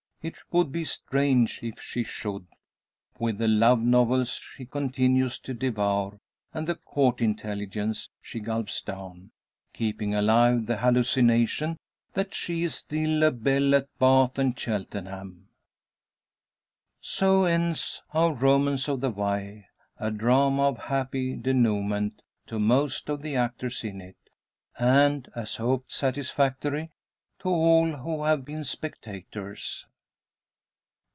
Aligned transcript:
It 0.23 0.37
would 0.51 0.71
be 0.71 0.85
strange 0.85 1.61
if 1.63 1.81
she 1.81 2.03
should, 2.03 2.45
with 3.17 3.39
the 3.39 3.47
love 3.47 3.81
novels 3.81 4.33
she 4.35 4.67
continues 4.67 5.39
to 5.39 5.55
devour, 5.55 6.19
and 6.53 6.67
the 6.67 6.75
"Court 6.75 7.21
Intelligence" 7.21 8.07
she 8.21 8.39
gulps 8.39 8.83
down, 8.83 9.31
keeping 9.73 10.13
alive 10.13 10.67
the 10.67 10.77
hallucination 10.77 11.75
that 12.13 12.35
she 12.35 12.61
is 12.61 12.75
still 12.75 13.23
a 13.23 13.31
belle 13.31 13.73
at 13.73 13.87
Bath 13.97 14.37
and 14.37 14.55
Cheltenham. 14.59 15.49
So 16.99 17.45
ends 17.45 18.03
our 18.13 18.31
"Romance 18.35 18.87
of 18.87 19.01
the 19.01 19.09
Wye;" 19.09 19.69
a 19.97 20.11
drama 20.11 20.67
of 20.67 20.77
happy 20.77 21.35
denouement 21.35 22.21
to 22.45 22.59
most 22.59 23.09
of 23.09 23.23
the 23.23 23.35
actors 23.35 23.83
in 23.83 23.99
it; 23.99 24.17
and, 24.77 25.27
as 25.35 25.55
hoped, 25.55 25.91
satisfactory 25.91 26.91
to 27.39 27.49
all 27.49 27.87
who 27.93 28.25
have 28.25 28.45
been 28.45 28.63
spectators. 28.63 29.87